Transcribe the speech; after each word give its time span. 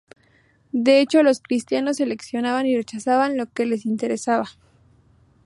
De 0.73 0.99
hecho 0.99 1.21
los 1.21 1.41
cristianos 1.41 1.97
seleccionaban 1.97 2.65
y 2.65 2.75
rechazaban 2.75 3.37
lo 3.37 3.45
que 3.51 3.67
les 3.67 3.85
interesaba. 3.85 4.49